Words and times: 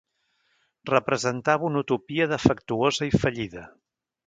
Representava 0.89 1.67
una 1.69 1.83
utopia 1.85 2.29
defectuosa 2.33 3.11
i 3.11 3.15
fallida. 3.27 3.71